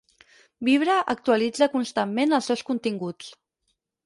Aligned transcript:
Vibra 0.69 0.95
actualitza 1.13 1.67
constantment 1.75 2.35
els 2.39 2.51
seus 2.53 2.65
continguts. 2.71 3.31